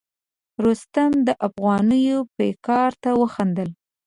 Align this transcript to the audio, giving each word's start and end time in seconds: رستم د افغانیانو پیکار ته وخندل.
رستم 0.65 1.11
د 1.27 1.29
افغانیانو 1.47 2.27
پیکار 2.37 2.91
ته 3.03 3.09
وخندل. 3.21 3.69